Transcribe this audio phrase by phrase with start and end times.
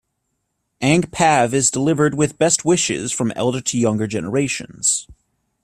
[0.81, 5.05] Ang Pav is delivered with best wishes from elder to younger generations.